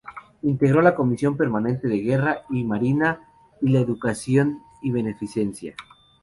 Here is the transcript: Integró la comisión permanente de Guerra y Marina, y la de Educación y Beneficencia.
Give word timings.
Integró 0.41 0.81
la 0.81 0.95
comisión 0.95 1.37
permanente 1.37 1.87
de 1.87 1.99
Guerra 1.99 2.41
y 2.49 2.63
Marina, 2.63 3.19
y 3.61 3.67
la 3.67 3.77
de 3.77 3.85
Educación 3.85 4.63
y 4.81 4.89
Beneficencia. 4.89 5.75